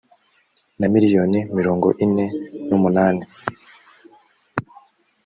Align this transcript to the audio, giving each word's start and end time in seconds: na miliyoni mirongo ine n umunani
na 0.79 0.87
miliyoni 0.93 1.39
mirongo 1.57 1.87
ine 2.05 2.25
n 2.67 2.69
umunani 2.77 3.23